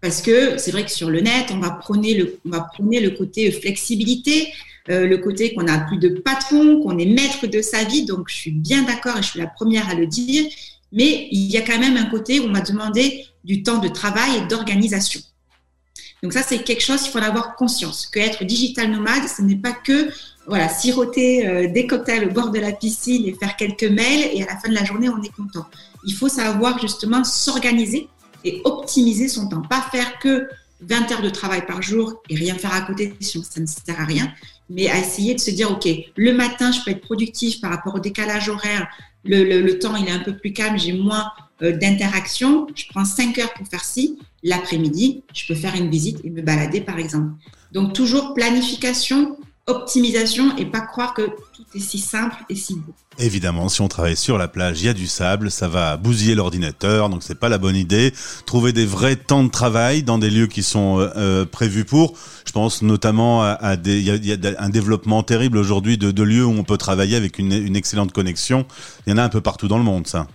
Parce 0.00 0.22
que 0.22 0.56
c'est 0.56 0.70
vrai 0.70 0.84
que 0.84 0.90
sur 0.90 1.10
le 1.10 1.20
net, 1.20 1.48
on 1.50 1.58
va 1.58 1.70
prôner 1.70 2.14
le, 2.14 3.10
côté 3.10 3.50
flexibilité, 3.52 4.52
euh, 4.88 5.06
le 5.06 5.18
côté 5.18 5.54
qu'on 5.54 5.66
a 5.68 5.78
plus 5.78 5.98
de 5.98 6.08
patron, 6.08 6.80
qu'on 6.82 6.98
est 6.98 7.06
maître 7.06 7.46
de 7.46 7.60
sa 7.60 7.84
vie. 7.84 8.04
Donc, 8.04 8.28
je 8.28 8.34
suis 8.34 8.50
bien 8.50 8.82
d'accord 8.82 9.18
et 9.18 9.22
je 9.22 9.28
suis 9.28 9.40
la 9.40 9.46
première 9.46 9.88
à 9.90 9.94
le 9.94 10.06
dire. 10.06 10.50
Mais 10.92 11.28
il 11.30 11.50
y 11.50 11.56
a 11.56 11.62
quand 11.62 11.78
même 11.78 11.96
un 11.96 12.06
côté 12.06 12.40
où 12.40 12.44
on 12.44 12.48
m'a 12.48 12.62
demandé 12.62 13.26
du 13.44 13.62
temps 13.62 13.78
de 13.78 13.88
travail 13.88 14.30
et 14.38 14.46
d'organisation. 14.48 15.20
Donc 16.22 16.32
ça, 16.32 16.42
c'est 16.42 16.62
quelque 16.62 16.82
chose, 16.82 17.00
il 17.06 17.10
faut 17.10 17.18
en 17.18 17.22
avoir 17.22 17.56
conscience. 17.56 18.06
Que 18.06 18.18
être 18.18 18.44
digital 18.44 18.90
nomade, 18.90 19.26
ce 19.26 19.40
n'est 19.42 19.56
pas 19.56 19.72
que 19.72 20.10
voilà, 20.46 20.68
siroter 20.68 21.46
euh, 21.46 21.68
des 21.68 21.86
cocktails 21.86 22.26
au 22.28 22.32
bord 22.32 22.50
de 22.50 22.58
la 22.58 22.72
piscine 22.72 23.26
et 23.26 23.34
faire 23.34 23.56
quelques 23.56 23.84
mails 23.84 24.30
et 24.32 24.42
à 24.42 24.46
la 24.46 24.56
fin 24.58 24.68
de 24.68 24.74
la 24.74 24.84
journée, 24.84 25.08
on 25.08 25.22
est 25.22 25.34
content. 25.34 25.66
Il 26.04 26.14
faut 26.14 26.28
savoir 26.28 26.78
justement 26.78 27.24
s'organiser 27.24 28.08
et 28.44 28.60
optimiser 28.64 29.28
son 29.28 29.48
temps. 29.48 29.62
Pas 29.62 29.82
faire 29.92 30.18
que 30.18 30.48
20 30.82 31.12
heures 31.12 31.22
de 31.22 31.30
travail 31.30 31.66
par 31.66 31.82
jour 31.82 32.22
et 32.28 32.34
rien 32.34 32.54
faire 32.54 32.72
à 32.72 32.80
côté, 32.80 33.14
ça 33.20 33.60
ne 33.60 33.66
sert 33.66 34.00
à 34.00 34.04
rien, 34.04 34.32
mais 34.68 34.88
à 34.88 34.98
essayer 34.98 35.34
de 35.34 35.40
se 35.40 35.50
dire, 35.50 35.70
OK, 35.70 35.88
le 36.16 36.32
matin, 36.32 36.72
je 36.72 36.80
peux 36.84 36.90
être 36.90 37.02
productif 37.02 37.60
par 37.60 37.70
rapport 37.70 37.94
au 37.94 38.00
décalage 38.00 38.48
horaire, 38.48 38.88
le, 39.24 39.72
temps, 39.72 39.96
il 39.96 40.08
est 40.08 40.12
un 40.12 40.20
peu 40.20 40.36
plus 40.36 40.52
calme, 40.52 40.78
j'ai 40.78 40.92
moins 40.92 41.30
euh, 41.62 41.76
d'interaction, 41.76 42.66
je 42.74 42.84
prends 42.88 43.04
5 43.04 43.38
heures 43.38 43.52
pour 43.52 43.68
faire 43.68 43.84
ci, 43.84 44.18
l'après-midi, 44.42 45.22
je 45.34 45.46
peux 45.46 45.54
faire 45.54 45.74
une 45.74 45.90
visite 45.90 46.20
et 46.24 46.30
me 46.30 46.40
balader, 46.40 46.80
par 46.80 46.98
exemple. 46.98 47.32
Donc, 47.72 47.92
toujours 47.92 48.32
planification, 48.32 49.36
optimisation 49.66 50.56
et 50.56 50.66
pas 50.66 50.80
croire 50.80 51.14
que 51.14 51.22
tout 51.22 51.64
est 51.74 51.80
si 51.80 51.98
simple 51.98 52.36
et 52.48 52.54
si 52.54 52.74
beau. 52.74 52.92
Évidemment, 53.18 53.68
si 53.68 53.80
on 53.82 53.88
travaille 53.88 54.16
sur 54.16 54.38
la 54.38 54.48
plage, 54.48 54.80
il 54.80 54.86
y 54.86 54.88
a 54.88 54.94
du 54.94 55.06
sable, 55.06 55.50
ça 55.50 55.68
va 55.68 55.96
bousiller 55.96 56.34
l'ordinateur, 56.34 57.08
donc 57.08 57.22
c'est 57.22 57.38
pas 57.38 57.48
la 57.48 57.58
bonne 57.58 57.76
idée. 57.76 58.12
Trouver 58.46 58.72
des 58.72 58.86
vrais 58.86 59.16
temps 59.16 59.44
de 59.44 59.50
travail 59.50 60.02
dans 60.02 60.18
des 60.18 60.30
lieux 60.30 60.46
qui 60.46 60.62
sont 60.62 60.98
euh, 60.98 61.08
euh, 61.16 61.44
prévus 61.44 61.84
pour. 61.84 62.14
Je 62.46 62.52
pense 62.52 62.82
notamment 62.82 63.42
à, 63.42 63.76
des, 63.76 64.00
il 64.00 64.26
y, 64.26 64.32
a, 64.32 64.36
un 64.58 64.70
développement 64.70 65.22
terrible 65.22 65.58
aujourd'hui 65.58 65.98
de, 65.98 66.10
de, 66.10 66.22
lieux 66.22 66.44
où 66.44 66.50
on 66.50 66.64
peut 66.64 66.78
travailler 66.78 67.16
avec 67.16 67.38
une, 67.38 67.52
une 67.52 67.76
excellente 67.76 68.12
connexion. 68.12 68.66
Il 69.06 69.10
y 69.10 69.12
en 69.12 69.18
a 69.18 69.22
un 69.22 69.28
peu 69.28 69.40
partout 69.40 69.68
dans 69.68 69.78
le 69.78 69.84
monde, 69.84 70.06
ça. 70.06 70.26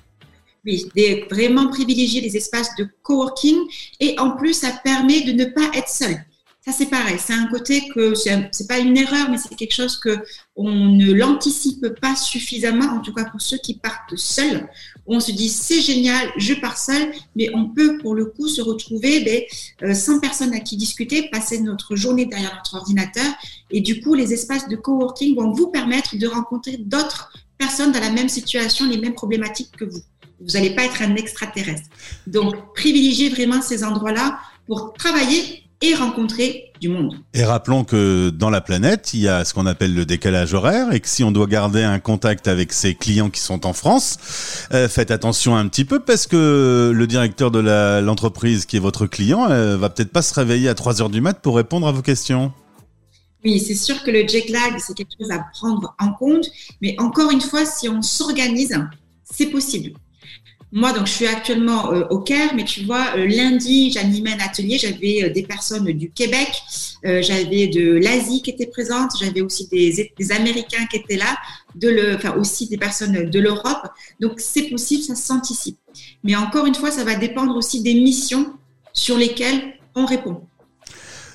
Oui, 0.66 0.90
vraiment 1.30 1.68
privilégier 1.70 2.22
les 2.22 2.38
espaces 2.38 2.76
de 2.78 2.88
coworking 3.04 3.58
et 4.00 4.16
en 4.20 4.32
plus 4.32 4.54
ça 4.54 4.72
permet 4.84 5.22
de 5.22 5.32
ne 5.32 5.46
pas 5.46 5.70
être 5.78 5.90
seul. 5.90 6.18
Ça, 6.66 6.72
c'est 6.72 6.88
pareil. 6.88 7.18
C'est 7.24 7.34
un 7.34 7.46
côté 7.46 7.90
que 7.90 8.16
c'est 8.16 8.68
pas 8.68 8.80
une 8.80 8.98
erreur, 8.98 9.30
mais 9.30 9.38
c'est 9.38 9.54
quelque 9.56 9.76
chose 9.76 9.98
que 10.00 10.18
on 10.56 10.72
ne 10.72 11.14
l'anticipe 11.14 11.86
pas 12.02 12.16
suffisamment, 12.16 12.86
en 12.86 13.02
tout 13.02 13.14
cas 13.14 13.26
pour 13.26 13.40
ceux 13.40 13.58
qui 13.60 13.76
partent 13.76 14.16
seuls. 14.16 14.68
On 15.06 15.20
se 15.20 15.32
dit 15.32 15.50
c'est 15.50 15.80
génial, 15.80 16.28
je 16.38 16.56
pars 16.56 16.80
seul, 16.80 17.12
mais 17.36 17.52
on 17.54 17.70
peut 17.70 18.00
pour 18.00 18.16
le 18.16 18.26
coup 18.26 18.48
se 18.48 18.62
retrouver 18.62 19.20
ben, 19.20 19.44
euh, 19.84 19.94
sans 19.94 20.20
personne 20.20 20.56
à 20.56 20.60
qui 20.60 20.76
discuter, 20.76 21.30
passer 21.30 21.60
notre 21.60 21.96
journée 21.96 22.26
derrière 22.26 22.56
notre 22.56 22.78
ordinateur, 22.78 23.32
et 23.70 23.82
du 23.82 24.02
coup 24.02 24.16
les 24.16 24.34
espaces 24.34 24.68
de 24.68 24.76
coworking 24.76 25.36
vont 25.36 25.52
vous 25.52 25.68
permettre 25.68 26.18
de 26.18 26.26
rencontrer 26.26 26.78
d'autres 26.78 27.32
personnes 27.60 27.92
dans 27.92 28.00
la 28.00 28.10
même 28.10 28.30
situation, 28.30 28.90
les 28.90 28.98
mêmes 28.98 29.14
problématiques 29.14 29.78
que 29.78 29.86
vous. 29.86 30.02
Vous 30.40 30.54
n'allez 30.54 30.74
pas 30.74 30.86
être 30.86 31.04
un 31.04 31.16
extraterrestre. 31.16 31.90
Donc 32.26 32.74
privilégiez 32.74 33.30
vraiment 33.30 33.62
ces 33.62 33.84
endroits-là 33.84 34.40
pour 34.66 34.94
travailler 34.94 35.65
et 35.86 35.96
rencontrer 35.96 36.72
du 36.82 36.90
monde. 36.90 37.16
Et 37.34 37.44
rappelons 37.44 37.84
que 37.84 38.30
dans 38.30 38.50
la 38.50 38.62
planète, 38.62 39.14
il 39.14 39.22
y 39.22 39.28
a 39.28 39.46
ce 39.46 39.54
qu'on 39.54 39.66
appelle 39.66 39.94
le 39.94 40.06
décalage 40.06 40.54
horaire 40.54 40.92
et 40.92 41.00
que 41.00 41.08
si 41.08 41.24
on 41.24 41.32
doit 41.32 41.48
garder 41.48 41.84
un 41.84 42.00
contact 42.00 42.48
avec 42.48 42.74
ses 42.74 42.96
clients 42.96 43.30
qui 43.30 43.40
sont 43.40 43.66
en 43.66 43.74
France, 43.74 44.18
euh, 44.74 44.90
faites 44.90 45.12
attention 45.12 45.56
un 45.56 45.68
petit 45.68 45.86
peu 45.86 46.00
parce 46.00 46.28
que 46.28 46.92
le 46.94 47.08
directeur 47.08 47.52
de 47.52 47.60
l'entreprise 48.02 48.66
qui 48.66 48.78
est 48.78 48.80
votre 48.80 49.06
client 49.06 49.50
euh, 49.50 49.78
va 49.78 49.90
peut-être 49.90 50.12
pas 50.12 50.22
se 50.22 50.34
réveiller 50.34 50.70
à 50.70 50.76
3 50.76 51.02
heures 51.02 51.10
du 51.10 51.22
mat 51.22 51.40
pour 51.40 51.56
répondre 51.56 51.88
à 51.88 51.92
vos 51.92 52.02
questions. 52.02 52.52
Oui, 53.44 53.60
c'est 53.60 53.76
sûr 53.76 54.02
que 54.04 54.10
le 54.10 54.28
jet 54.28 54.50
lag, 54.50 54.74
c'est 54.80 54.96
quelque 54.96 55.14
chose 55.20 55.30
à 55.30 55.46
prendre 55.54 55.96
en 56.00 56.14
compte, 56.14 56.48
mais 56.82 56.96
encore 56.98 57.30
une 57.30 57.42
fois, 57.42 57.64
si 57.64 57.88
on 57.88 58.02
s'organise, 58.02 58.76
c'est 59.24 59.48
possible. 59.48 59.92
Moi, 60.72 60.92
donc, 60.92 61.08
je 61.08 61.12
suis 61.12 61.28
actuellement 61.28 61.92
euh, 61.92 62.06
au 62.10 62.20
Caire, 62.20 62.54
mais 62.56 62.66
tu 62.66 62.84
vois, 62.84 63.16
euh, 63.16 63.28
lundi, 63.28 63.92
j'animais 63.92 64.34
un 64.34 64.44
atelier. 64.44 64.78
J'avais 64.78 65.24
euh, 65.24 65.30
des 65.30 65.44
personnes 65.44 65.86
du 65.86 66.10
Québec, 66.12 66.50
j'avais 67.04 67.68
de 67.68 67.94
l'Asie 67.94 68.42
qui 68.42 68.50
étaient 68.50 68.66
présentes, 68.66 69.12
j'avais 69.20 69.42
aussi 69.42 69.68
des, 69.68 70.32
Américains 70.32 70.86
qui 70.90 70.98
étaient 70.98 71.18
là, 71.18 71.38
enfin 72.16 72.36
aussi 72.36 72.68
des 72.68 72.78
personnes 72.78 73.30
de 73.30 73.40
l'Europe. 73.40 73.88
Donc, 74.20 74.40
c'est 74.40 74.64
possible, 74.64 75.04
ça 75.04 75.16
s'anticipe. 75.16 75.78
Mais 76.24 76.36
encore 76.36 76.66
une 76.66 76.76
fois, 76.76 76.90
ça 76.90 77.04
va 77.04 77.16
dépendre 77.16 77.56
aussi 77.56 77.82
des 77.82 77.94
missions 77.94 78.54
sur 78.92 79.18
lesquelles 79.18 79.76
on 79.94 80.06
répond. 80.06 80.42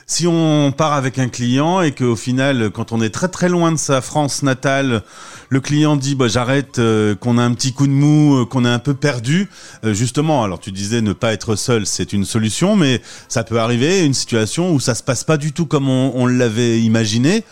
Si 0.07 0.27
on 0.27 0.73
part 0.77 0.95
avec 0.95 1.21
un 1.21 1.29
client 1.29 1.83
et 1.83 1.93
qu'au 1.93 2.17
final, 2.17 2.71
quand 2.73 2.91
on 2.91 3.01
est 3.01 3.11
très 3.11 3.29
très 3.29 3.49
loin 3.49 3.71
de 3.71 3.79
sa 3.79 4.01
France 4.01 4.43
natale, 4.43 5.05
le 5.51 5.61
client 5.61 5.97
dit 5.97 6.15
bah, 6.15 6.29
j'arrête, 6.29 6.79
euh, 6.79 7.15
qu'on 7.15 7.37
a 7.37 7.43
un 7.43 7.53
petit 7.53 7.73
coup 7.73 7.87
de 7.87 7.93
mou, 7.93 8.37
euh, 8.37 8.47
qu'on 8.47 8.65
est 8.65 8.71
un 8.71 8.79
peu 8.79 8.95
perdu, 8.95 9.51
euh, 9.85 9.93
justement, 9.93 10.45
alors 10.45 10.61
tu 10.61 10.73
disais 10.73 11.03
ne 11.03 11.13
pas 11.13 11.33
être 11.33 11.57
seul, 11.57 11.87
c'est 11.87 12.13
une 12.13 12.25
solution, 12.25 12.77
mais 12.77 13.03
ça 13.29 13.45
peut 13.45 13.59
arriver 13.59 14.07
une 14.07 14.15
situation 14.15 14.73
où 14.73 14.81
ça 14.81 14.95
se 14.95 15.03
passe 15.03 15.25
pas 15.25 15.37
du 15.37 15.53
tout 15.53 15.67
comme 15.67 15.89
on 15.89 16.27
l'avait 16.27 16.81
imaginé. 16.81 17.45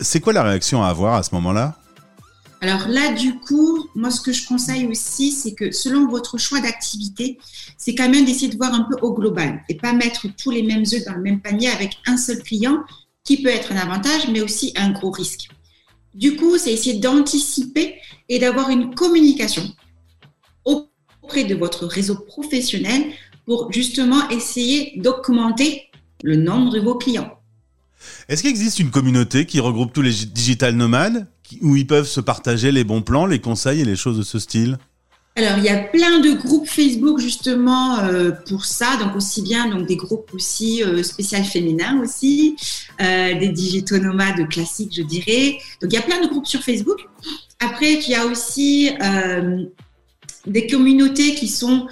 c'est 0.00 0.20
quoi 0.20 0.32
la 0.32 0.42
réaction 0.42 0.82
à 0.84 0.88
avoir 0.88 1.14
à 1.14 1.22
ce 1.22 1.34
moment-là? 1.34 1.76
Alors 2.60 2.86
là, 2.88 3.12
du 3.12 3.34
coup, 3.40 3.88
moi, 3.94 4.10
ce 4.10 4.20
que 4.20 4.32
je 4.32 4.46
conseille 4.46 4.86
aussi, 4.86 5.32
c'est 5.32 5.52
que 5.52 5.72
selon 5.72 6.06
votre 6.08 6.38
choix 6.38 6.60
d'activité, 6.60 7.38
c'est 7.76 7.94
quand 7.94 8.08
même 8.08 8.24
d'essayer 8.24 8.48
de 8.48 8.56
voir 8.56 8.72
un 8.72 8.86
peu 8.88 8.96
au 9.02 9.12
global 9.12 9.62
et 9.68 9.74
pas 9.74 9.92
mettre 9.92 10.28
tous 10.36 10.50
les 10.50 10.62
mêmes 10.62 10.84
œufs 10.92 11.04
dans 11.04 11.14
le 11.14 11.22
même 11.22 11.40
panier 11.40 11.68
avec 11.68 11.98
un 12.06 12.16
seul 12.16 12.42
client 12.42 12.78
qui 13.24 13.42
peut 13.42 13.48
être 13.48 13.72
un 13.72 13.76
avantage, 13.76 14.28
mais 14.30 14.40
aussi 14.40 14.72
un 14.76 14.90
gros 14.92 15.10
risque. 15.10 15.48
Du 16.14 16.36
coup, 16.36 16.58
c'est 16.58 16.72
essayer 16.72 17.00
d'anticiper 17.00 17.96
et 18.28 18.38
d'avoir 18.38 18.70
une 18.70 18.94
communication 18.94 19.62
auprès 20.64 21.44
de 21.44 21.54
votre 21.54 21.86
réseau 21.86 22.16
professionnel 22.16 23.04
pour 23.44 23.72
justement 23.72 24.28
essayer 24.30 24.92
d'augmenter 24.96 25.90
le 26.22 26.36
nombre 26.36 26.72
de 26.72 26.80
vos 26.80 26.94
clients. 26.94 27.38
Est-ce 28.28 28.42
qu'il 28.42 28.50
existe 28.50 28.78
une 28.78 28.90
communauté 28.90 29.46
qui 29.46 29.60
regroupe 29.60 29.92
tous 29.92 30.02
les 30.02 30.12
digital 30.12 30.74
nomades 30.74 31.26
où 31.60 31.76
ils 31.76 31.86
peuvent 31.86 32.08
se 32.08 32.20
partager 32.20 32.72
les 32.72 32.84
bons 32.84 33.02
plans, 33.02 33.26
les 33.26 33.40
conseils 33.40 33.80
et 33.80 33.84
les 33.84 33.96
choses 33.96 34.18
de 34.18 34.22
ce 34.22 34.38
style? 34.38 34.78
Alors, 35.36 35.58
il 35.58 35.64
y 35.64 35.68
a 35.68 35.78
plein 35.78 36.20
de 36.20 36.30
groupes 36.30 36.68
Facebook 36.68 37.18
justement 37.18 37.98
euh, 37.98 38.30
pour 38.30 38.64
ça, 38.64 38.96
donc 38.98 39.16
aussi 39.16 39.42
bien 39.42 39.80
des 39.80 39.96
groupes 39.96 40.32
aussi 40.32 40.84
euh, 40.84 41.02
spécial 41.02 41.42
féminins 41.42 42.00
aussi, 42.00 42.54
euh, 43.00 43.34
des 43.34 43.48
digitaux 43.48 43.98
nomades 43.98 44.48
classiques, 44.48 44.94
je 44.94 45.02
dirais. 45.02 45.58
Donc, 45.82 45.92
il 45.92 45.94
y 45.94 45.98
a 45.98 46.02
plein 46.02 46.20
de 46.20 46.28
groupes 46.28 46.46
sur 46.46 46.62
Facebook. 46.62 47.00
Après, 47.58 47.94
il 47.94 48.08
y 48.08 48.14
a 48.14 48.26
aussi 48.26 48.90
euh, 49.02 49.64
des 50.46 50.68
communautés 50.68 51.34
qui 51.34 51.48
sont 51.48 51.88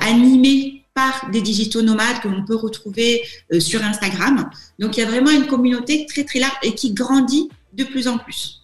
animées 0.00 0.84
par 0.94 1.28
des 1.30 1.42
digitaux 1.42 1.82
nomades 1.82 2.20
que 2.22 2.28
l'on 2.28 2.42
peut 2.42 2.56
retrouver 2.56 3.20
sur 3.58 3.84
Instagram. 3.84 4.48
Donc, 4.78 4.96
il 4.96 5.00
y 5.00 5.02
a 5.02 5.06
vraiment 5.06 5.30
une 5.30 5.46
communauté 5.46 6.06
très 6.06 6.24
très 6.24 6.38
large 6.38 6.56
et 6.62 6.74
qui 6.74 6.94
grandit 6.94 7.50
de 7.74 7.84
plus 7.84 8.08
en 8.08 8.16
plus. 8.16 8.62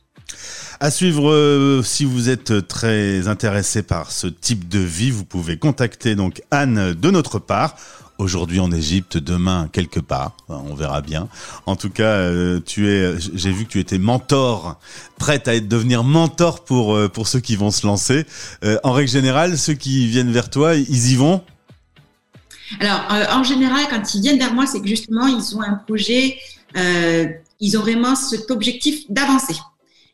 À 0.80 0.92
suivre, 0.92 1.32
euh, 1.32 1.82
si 1.82 2.04
vous 2.04 2.28
êtes 2.28 2.68
très 2.68 3.26
intéressé 3.26 3.82
par 3.82 4.12
ce 4.12 4.28
type 4.28 4.68
de 4.68 4.78
vie, 4.78 5.10
vous 5.10 5.24
pouvez 5.24 5.56
contacter 5.58 6.14
donc 6.14 6.40
Anne 6.52 6.94
de 6.94 7.10
notre 7.10 7.40
part. 7.40 7.74
Aujourd'hui 8.18 8.60
en 8.60 8.70
Égypte, 8.70 9.16
demain 9.16 9.68
quelque 9.72 9.98
part, 9.98 10.36
on 10.48 10.74
verra 10.74 11.00
bien. 11.00 11.28
En 11.66 11.74
tout 11.74 11.90
cas, 11.90 12.04
euh, 12.04 12.60
tu 12.64 12.88
es, 12.88 13.14
j'ai 13.18 13.50
vu 13.50 13.64
que 13.64 13.70
tu 13.70 13.80
étais 13.80 13.98
mentor, 13.98 14.78
prête 15.18 15.48
à 15.48 15.56
être 15.56 15.66
devenir 15.66 16.04
mentor 16.04 16.64
pour 16.64 16.94
euh, 16.94 17.08
pour 17.08 17.26
ceux 17.26 17.40
qui 17.40 17.56
vont 17.56 17.72
se 17.72 17.84
lancer. 17.84 18.24
en 18.84 18.92
règle 18.92 19.10
générale, 19.10 19.58
ceux 19.58 19.74
qui 19.74 20.06
viennent 20.06 20.32
vers 20.32 20.48
toi, 20.48 20.76
ils 20.76 21.10
y 21.10 21.16
vont? 21.16 21.42
Alors, 22.78 23.04
en 23.36 23.42
général, 23.42 23.86
quand 23.90 24.14
ils 24.14 24.20
viennent 24.20 24.38
vers 24.38 24.54
moi, 24.54 24.66
c'est 24.66 24.80
que 24.80 24.88
justement, 24.88 25.26
ils 25.26 25.56
ont 25.56 25.62
un 25.62 25.74
projet, 25.74 26.38
ils 26.76 27.78
ont 27.78 27.80
vraiment 27.80 28.14
cet 28.14 28.52
objectif 28.52 29.10
d'avancer. 29.10 29.56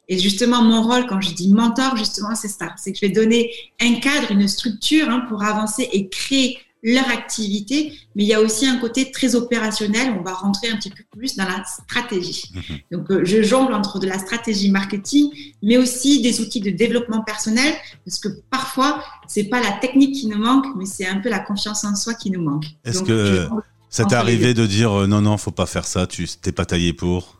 Et 0.08 0.18
justement, 0.18 0.62
mon 0.62 0.82
rôle, 0.82 1.06
quand 1.06 1.20
je 1.20 1.32
dis 1.32 1.52
mentor, 1.52 1.96
justement, 1.96 2.34
c'est 2.34 2.48
ça. 2.48 2.74
C'est 2.76 2.92
que 2.92 2.98
je 2.98 3.06
vais 3.06 3.12
donner 3.12 3.50
un 3.80 3.94
cadre, 3.94 4.30
une 4.30 4.46
structure 4.48 5.08
hein, 5.08 5.24
pour 5.28 5.42
avancer 5.42 5.88
et 5.92 6.08
créer 6.08 6.58
leur 6.82 7.08
activité. 7.08 7.92
Mais 8.14 8.24
il 8.24 8.26
y 8.26 8.34
a 8.34 8.40
aussi 8.40 8.66
un 8.66 8.76
côté 8.76 9.10
très 9.10 9.34
opérationnel. 9.34 10.14
On 10.18 10.22
va 10.22 10.34
rentrer 10.34 10.68
un 10.68 10.76
petit 10.76 10.90
peu 10.90 11.02
plus 11.16 11.34
dans 11.34 11.44
la 11.44 11.64
stratégie. 11.64 12.52
Mhm. 12.54 12.78
Donc, 12.92 13.10
euh, 13.10 13.24
je 13.24 13.42
jongle 13.42 13.72
entre 13.72 13.98
de 13.98 14.06
la 14.06 14.18
stratégie 14.18 14.70
marketing, 14.70 15.30
mais 15.62 15.78
aussi 15.78 16.20
des 16.20 16.42
outils 16.42 16.60
de 16.60 16.70
développement 16.70 17.22
personnel, 17.22 17.74
parce 18.04 18.18
que 18.18 18.28
parfois, 18.50 19.02
c'est 19.26 19.44
pas 19.44 19.62
la 19.62 19.72
technique 19.72 20.14
qui 20.14 20.26
nous 20.26 20.38
manque, 20.38 20.66
mais 20.76 20.84
c'est 20.84 21.06
un 21.06 21.20
peu 21.20 21.30
la 21.30 21.40
confiance 21.40 21.84
en 21.84 21.96
soi 21.96 22.12
qui 22.12 22.30
nous 22.30 22.42
manque. 22.42 22.66
Est-ce 22.84 23.02
que 23.02 23.48
ça 23.88 24.04
t'est 24.04 24.16
arrivé 24.16 24.52
de 24.52 24.66
dire 24.66 24.92
euh, 24.92 25.06
non, 25.06 25.22
non, 25.22 25.38
faut 25.38 25.52
pas 25.52 25.66
faire 25.66 25.86
ça, 25.86 26.06
tu 26.06 26.28
t'es 26.28 26.52
pas 26.52 26.66
taillé 26.66 26.92
pour? 26.92 27.38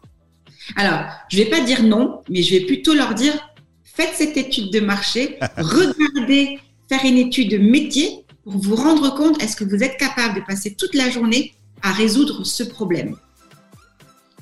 Alors, 0.77 1.01
je 1.31 1.37
vais 1.39 1.47
pas 1.47 1.61
dire 1.61 1.83
non, 1.83 2.23
mais 2.29 2.43
je 2.43 2.55
vais 2.55 2.65
plutôt 2.65 2.95
leur 2.95 3.15
dire 3.15 3.35
faites 3.85 4.15
cette 4.15 4.37
étude 4.37 4.73
de 4.73 4.81
marché, 4.81 5.39
regardez 5.57 6.59
faire 6.89 7.05
une 7.05 7.19
étude 7.19 7.51
de 7.51 7.59
métier 7.59 8.25
pour 8.43 8.59
vous 8.59 8.77
rendre 8.77 9.15
compte 9.15 9.43
est-ce 9.43 9.57
que 9.57 9.65
vous 9.65 9.83
êtes 9.83 9.97
capable 9.97 10.41
de 10.41 10.45
passer 10.45 10.75
toute 10.75 10.95
la 10.95 11.11
journée 11.11 11.55
à 11.83 11.93
résoudre 11.93 12.45
ce 12.45 12.63
problème? 12.63 13.17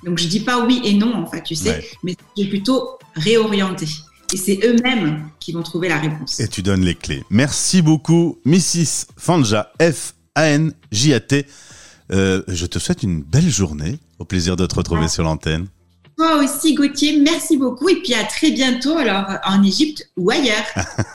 Donc 0.05 0.19
je 0.19 0.27
dis 0.27 0.41
pas 0.41 0.65
oui 0.65 0.81
et 0.85 0.95
non 0.95 1.15
en 1.15 1.27
fait, 1.27 1.43
tu 1.43 1.55
sais, 1.55 1.85
mais 2.03 2.17
je 2.37 2.43
vais 2.43 2.49
plutôt 2.49 2.99
réorienter. 3.15 3.87
Et 4.33 4.37
c'est 4.37 4.61
eux-mêmes 4.65 5.29
qui 5.39 5.53
vont 5.53 5.63
trouver 5.63 5.89
la 5.89 5.99
réponse. 5.99 6.41
Et 6.41 6.49
tu 6.49 6.63
donnes 6.63 6.85
les 6.85 6.95
clés. 6.95 7.23
Merci 7.29 7.83
beaucoup, 7.83 8.39
Mrs. 8.47 9.07
Fanja, 9.19 9.71
F-A-N-J-A-T. 9.79 11.47
Euh, 12.13 12.43
je 12.49 12.67
te 12.67 12.79
souhaite 12.79 13.03
une 13.03 13.23
belle 13.23 13.51
journée. 13.51 13.99
Au 14.19 14.25
plaisir 14.25 14.57
de 14.57 14.65
te 14.65 14.75
retrouver 14.75 15.09
sur 15.09 15.25
l'antenne. 15.25 15.67
Toi 16.23 16.37
aussi, 16.37 16.75
Gauthier, 16.75 17.19
merci 17.19 17.57
beaucoup. 17.57 17.89
Et 17.89 17.97
puis 17.97 18.15
à 18.15 18.23
très 18.23 18.53
bientôt, 18.53 18.97
alors 18.97 19.25
en 19.45 19.61
Égypte 19.65 20.09
ou 20.17 20.31
ailleurs. 20.31 20.63